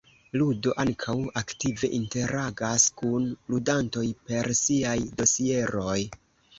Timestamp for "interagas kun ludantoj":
1.99-4.07